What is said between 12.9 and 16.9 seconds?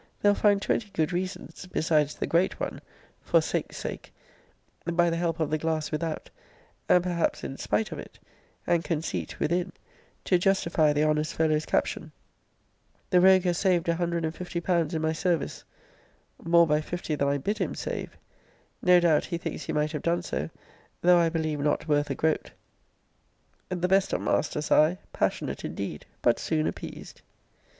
'The rogue has saved 150£. in my service.' More by